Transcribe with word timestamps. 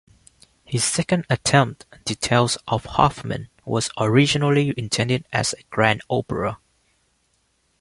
His 0.65 0.83
second 0.83 1.27
attempt, 1.29 1.85
"The 2.07 2.15
Tales 2.15 2.57
of 2.67 2.85
Hoffmann", 2.85 3.49
was 3.65 3.91
originally 3.99 4.73
intended 4.75 5.27
as 5.31 5.53
a 5.53 5.61
grand 5.69 6.01
opera. 6.09 6.57